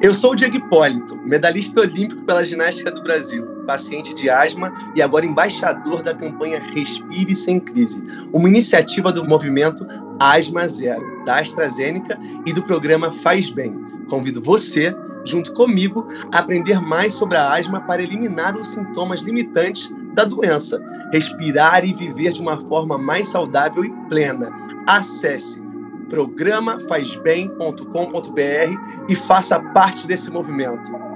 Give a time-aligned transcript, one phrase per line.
[0.00, 5.02] Eu sou o Diego Hipólito, medalhista olímpico pela ginástica do Brasil, paciente de asma e
[5.02, 8.00] agora embaixador da campanha Respire Sem Crise,
[8.32, 9.84] uma iniciativa do movimento
[10.20, 12.16] Asma Zero, da AstraZeneca
[12.46, 13.76] e do programa Faz Bem.
[14.08, 14.94] Convido você,
[15.24, 20.80] junto comigo, a aprender mais sobre a asma para eliminar os sintomas limitantes da doença,
[21.12, 24.48] respirar e viver de uma forma mais saudável e plena.
[24.86, 25.67] Acesse
[26.08, 31.08] programafazbem.com.br e faça parte desse movimento.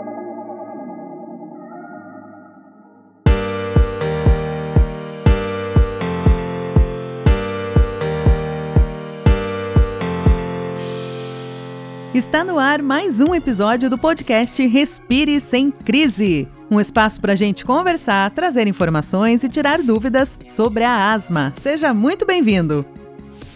[12.14, 16.46] Está no ar mais um episódio do podcast Respire Sem Crise.
[16.70, 21.52] Um espaço para a gente conversar, trazer informações e tirar dúvidas sobre a asma.
[21.54, 23.01] Seja muito bem-vindo!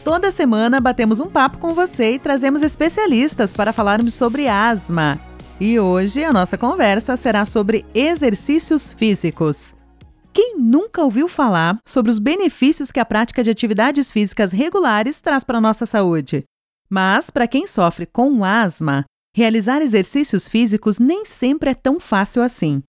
[0.07, 5.19] Toda semana batemos um papo com você e trazemos especialistas para falarmos sobre asma.
[5.59, 9.75] E hoje a nossa conversa será sobre exercícios físicos.
[10.33, 15.43] Quem nunca ouviu falar sobre os benefícios que a prática de atividades físicas regulares traz
[15.43, 16.45] para a nossa saúde?
[16.89, 19.05] Mas, para quem sofre com asma,
[19.37, 22.81] realizar exercícios físicos nem sempre é tão fácil assim.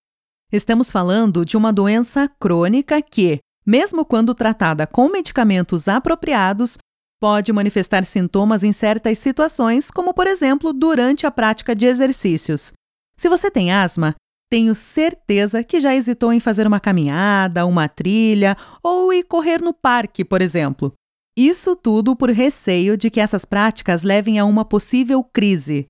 [0.52, 6.78] Estamos falando de uma doença crônica que, mesmo quando tratada com medicamentos apropriados,
[7.20, 12.72] Pode manifestar sintomas em certas situações, como por exemplo durante a prática de exercícios.
[13.16, 14.14] Se você tem asma,
[14.50, 19.74] tenho certeza que já hesitou em fazer uma caminhada, uma trilha ou ir correr no
[19.74, 20.92] parque, por exemplo.
[21.36, 25.86] Isso tudo por receio de que essas práticas levem a uma possível crise.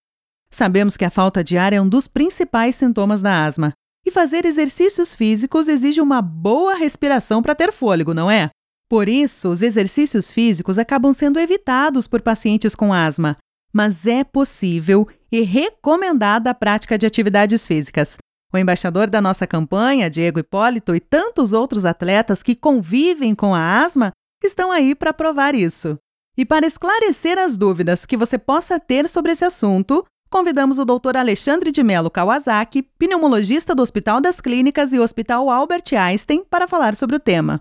[0.51, 3.73] Sabemos que a falta de ar é um dos principais sintomas da asma,
[4.07, 8.51] e fazer exercícios físicos exige uma boa respiração para ter fôlego, não é?
[8.89, 13.37] Por isso, os exercícios físicos acabam sendo evitados por pacientes com asma,
[13.73, 18.17] mas é possível e recomendada a prática de atividades físicas.
[18.51, 23.83] O embaixador da nossa campanha, Diego Hipólito, e tantos outros atletas que convivem com a
[23.83, 24.11] asma
[24.43, 25.99] estão aí para provar isso.
[26.37, 31.17] E para esclarecer as dúvidas que você possa ter sobre esse assunto, convidamos o Dr.
[31.17, 36.95] Alexandre de Mello Kawasaki, pneumologista do Hospital das Clínicas e Hospital Albert Einstein, para falar
[36.95, 37.61] sobre o tema.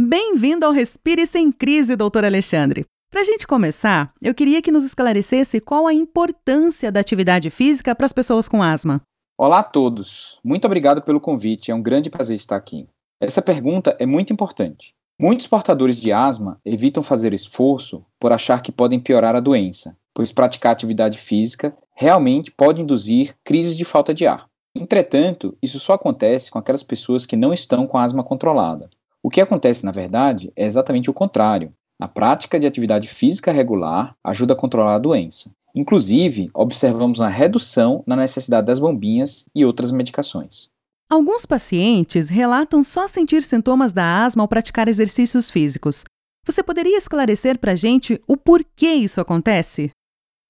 [0.00, 2.86] Bem-vindo ao Respire Sem Crise, doutor Alexandre.
[3.10, 7.96] Para a gente começar, eu queria que nos esclarecesse qual a importância da atividade física
[7.96, 9.00] para as pessoas com asma.
[9.36, 12.86] Olá a todos, muito obrigado pelo convite, é um grande prazer estar aqui.
[13.20, 14.94] Essa pergunta é muito importante.
[15.20, 20.30] Muitos portadores de asma evitam fazer esforço por achar que podem piorar a doença, pois
[20.30, 24.46] praticar atividade física realmente pode induzir crises de falta de ar.
[24.76, 28.88] Entretanto, isso só acontece com aquelas pessoas que não estão com asma controlada.
[29.22, 31.72] O que acontece, na verdade, é exatamente o contrário.
[32.00, 35.50] A prática de atividade física regular ajuda a controlar a doença.
[35.74, 40.68] Inclusive, observamos uma redução na necessidade das bombinhas e outras medicações.
[41.10, 46.04] Alguns pacientes relatam só sentir sintomas da asma ao praticar exercícios físicos.
[46.46, 49.90] Você poderia esclarecer para a gente o porquê isso acontece?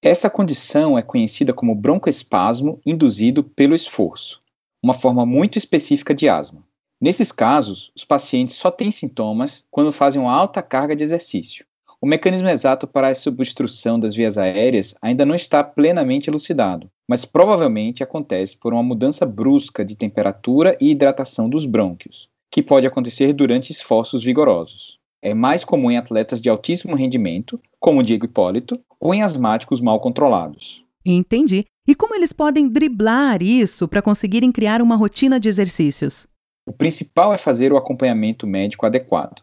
[0.02, 4.40] Essa condição é conhecida como broncoespasmo induzido pelo esforço,
[4.82, 6.67] uma forma muito específica de asma.
[7.00, 11.64] Nesses casos, os pacientes só têm sintomas quando fazem uma alta carga de exercício.
[12.00, 17.24] O mecanismo exato para a substrução das vias aéreas ainda não está plenamente elucidado, mas
[17.24, 23.32] provavelmente acontece por uma mudança brusca de temperatura e hidratação dos brônquios, que pode acontecer
[23.32, 24.98] durante esforços vigorosos.
[25.20, 29.80] É mais comum em atletas de altíssimo rendimento, como o Diego Hipólito, ou em asmáticos
[29.80, 30.84] mal controlados.
[31.04, 31.64] Entendi.
[31.86, 36.28] E como eles podem driblar isso para conseguirem criar uma rotina de exercícios?
[36.68, 39.40] O principal é fazer o acompanhamento médico adequado.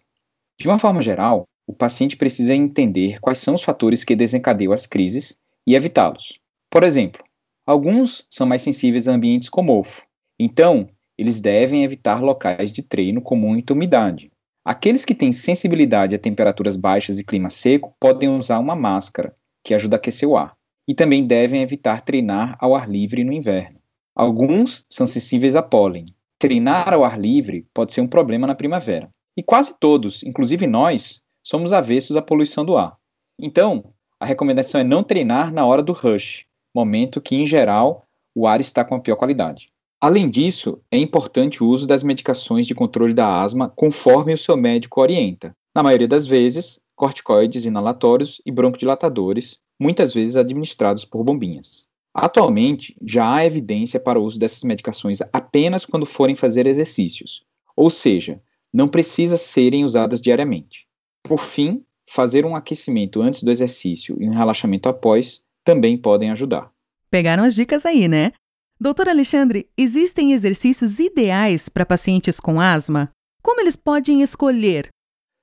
[0.60, 4.86] De uma forma geral, o paciente precisa entender quais são os fatores que desencadeiam as
[4.86, 5.36] crises
[5.66, 6.40] e evitá-los.
[6.70, 7.24] Por exemplo,
[7.66, 10.06] alguns são mais sensíveis a ambientes com mofo,
[10.40, 10.88] então
[11.18, 14.32] eles devem evitar locais de treino com muita umidade.
[14.64, 19.74] Aqueles que têm sensibilidade a temperaturas baixas e clima seco podem usar uma máscara, que
[19.74, 20.56] ajuda a aquecer o ar,
[20.88, 23.80] e também devem evitar treinar ao ar livre no inverno.
[24.14, 26.06] Alguns são sensíveis a pólen,
[26.40, 29.10] treinar ao ar livre pode ser um problema na primavera.
[29.38, 32.98] E quase todos, inclusive nós, somos avessos à poluição do ar.
[33.40, 38.48] Então, a recomendação é não treinar na hora do rush, momento que, em geral, o
[38.48, 39.70] ar está com a pior qualidade.
[40.02, 44.56] Além disso, é importante o uso das medicações de controle da asma conforme o seu
[44.56, 45.56] médico orienta.
[45.76, 51.88] Na maioria das vezes, corticoides inalatórios e broncodilatadores, muitas vezes administrados por bombinhas.
[52.18, 57.44] Atualmente, já há evidência para o uso dessas medicações apenas quando forem fazer exercícios,
[57.76, 58.42] ou seja,
[58.74, 60.88] não precisa serem usadas diariamente.
[61.22, 66.72] Por fim, fazer um aquecimento antes do exercício e um relaxamento após também podem ajudar.
[67.12, 68.32] Pegaram as dicas aí, né?
[68.80, 73.10] Doutor Alexandre, existem exercícios ideais para pacientes com asma?
[73.42, 74.88] Como eles podem escolher?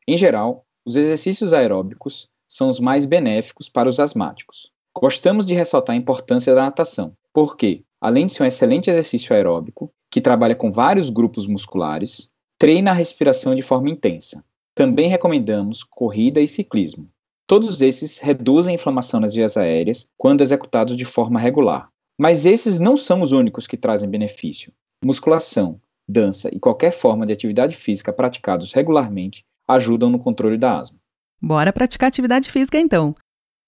[0.08, 4.72] Em geral, os exercícios aeróbicos são os mais benéficos para os asmáticos.
[4.94, 9.92] Gostamos de ressaltar a importância da natação, porque, além de ser um excelente exercício aeróbico,
[10.10, 14.44] que trabalha com vários grupos musculares, treina a respiração de forma intensa.
[14.74, 17.08] Também recomendamos corrida e ciclismo.
[17.46, 21.88] Todos esses reduzem a inflamação nas vias aéreas quando executados de forma regular.
[22.18, 24.72] Mas esses não são os únicos que trazem benefício.
[25.04, 30.98] Musculação, dança e qualquer forma de atividade física praticados regularmente ajudam no controle da asma.
[31.40, 33.14] Bora praticar atividade física então.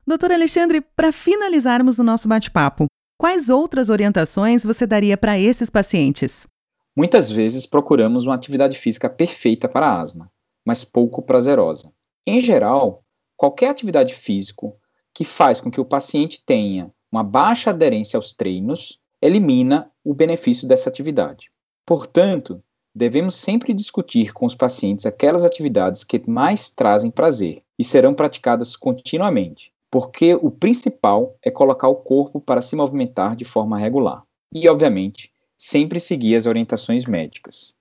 [0.07, 2.85] Doutor Alexandre, para finalizarmos o nosso bate-papo,
[3.19, 6.47] quais outras orientações você daria para esses pacientes?
[6.95, 10.31] Muitas vezes procuramos uma atividade física perfeita para a asma,
[10.63, 11.91] mas pouco prazerosa.
[12.27, 13.03] Em geral,
[13.35, 14.67] qualquer atividade física
[15.15, 20.69] que faz com que o paciente tenha uma baixa aderência aos treinos elimina o benefício
[20.69, 21.51] dessa atividade.
[21.87, 22.63] Portanto,
[22.95, 28.77] devemos sempre discutir com os pacientes aquelas atividades que mais trazem prazer e serão praticadas
[28.77, 34.25] continuamente, porque o principal é colocar o corpo para se movimentar de forma regular.
[34.53, 37.73] E, obviamente, sempre seguir as orientações médicas.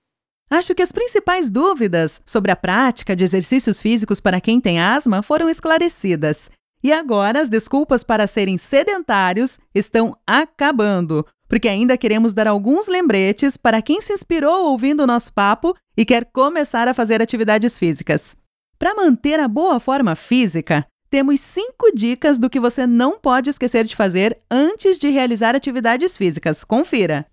[0.48, 5.24] Acho que as principais dúvidas sobre a prática de exercícios físicos para quem tem asma
[5.24, 6.52] foram esclarecidas.
[6.84, 13.56] E agora as desculpas para serem sedentários estão acabando, porque ainda queremos dar alguns lembretes
[13.56, 18.36] para quem se inspirou ouvindo o nosso papo e quer começar a fazer atividades físicas.
[18.78, 23.84] Para manter a boa forma física, temos cinco dicas do que você não pode esquecer
[23.84, 26.64] de fazer antes de realizar atividades físicas.
[26.64, 27.24] Confira!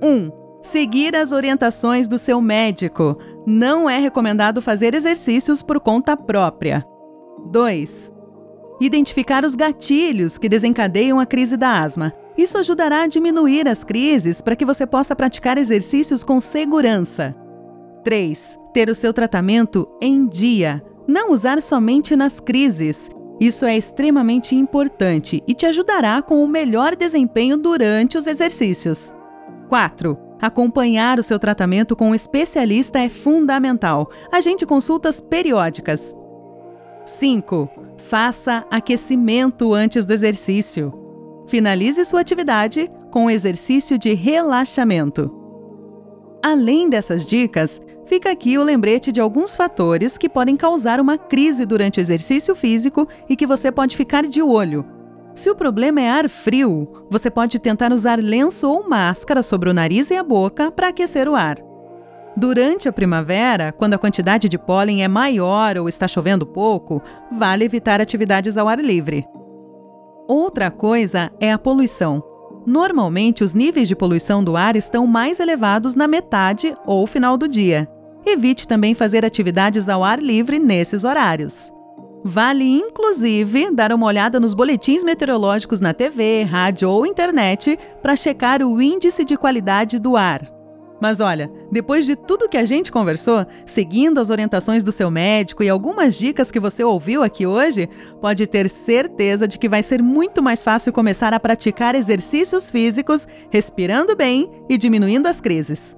[0.00, 0.06] 1.
[0.06, 0.30] Um,
[0.62, 3.18] seguir as orientações do seu médico.
[3.44, 6.86] Não é recomendado fazer exercícios por conta própria.
[7.50, 8.12] 2.
[8.80, 12.14] Identificar os gatilhos que desencadeiam a crise da asma.
[12.38, 17.34] Isso ajudará a diminuir as crises para que você possa praticar exercícios com segurança.
[18.04, 18.56] 3.
[18.72, 20.80] Ter o seu tratamento em dia.
[21.10, 23.10] Não usar somente nas crises.
[23.40, 29.12] Isso é extremamente importante e te ajudará com o melhor desempenho durante os exercícios.
[29.68, 30.16] 4.
[30.40, 34.08] Acompanhar o seu tratamento com um especialista é fundamental.
[34.30, 36.14] Agende consultas periódicas.
[37.04, 37.68] 5.
[37.96, 40.92] Faça aquecimento antes do exercício.
[41.48, 45.28] Finalize sua atividade com um exercício de relaxamento.
[46.40, 51.64] Além dessas dicas, fica aqui o lembrete de alguns fatores que podem causar uma crise
[51.64, 54.84] durante o exercício físico e que você pode ficar de olho.
[55.32, 59.72] Se o problema é ar frio, você pode tentar usar lenço ou máscara sobre o
[59.72, 61.58] nariz e a boca para aquecer o ar.
[62.36, 67.64] Durante a primavera, quando a quantidade de pólen é maior ou está chovendo pouco, vale
[67.64, 69.24] evitar atividades ao ar livre.
[70.26, 72.20] Outra coisa é a poluição.
[72.66, 77.46] Normalmente, os níveis de poluição do ar estão mais elevados na metade ou final do
[77.46, 77.88] dia.
[78.24, 81.72] Evite também fazer atividades ao ar livre nesses horários.
[82.22, 88.62] Vale, inclusive, dar uma olhada nos boletins meteorológicos na TV, rádio ou internet para checar
[88.62, 90.42] o índice de qualidade do ar.
[91.00, 95.62] Mas olha, depois de tudo que a gente conversou, seguindo as orientações do seu médico
[95.62, 97.88] e algumas dicas que você ouviu aqui hoje,
[98.20, 103.26] pode ter certeza de que vai ser muito mais fácil começar a praticar exercícios físicos,
[103.48, 105.96] respirando bem e diminuindo as crises.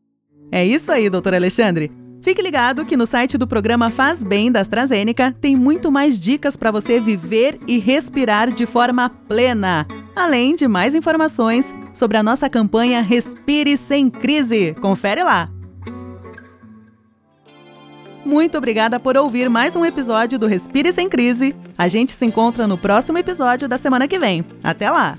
[0.50, 1.92] É isso aí, doutor Alexandre.
[2.24, 6.56] Fique ligado que no site do programa Faz Bem da AstraZeneca tem muito mais dicas
[6.56, 12.48] para você viver e respirar de forma plena, além de mais informações sobre a nossa
[12.48, 14.74] campanha Respire Sem Crise.
[14.80, 15.50] Confere lá!
[18.24, 21.54] Muito obrigada por ouvir mais um episódio do Respire Sem Crise.
[21.76, 24.42] A gente se encontra no próximo episódio da semana que vem.
[24.62, 25.18] Até lá!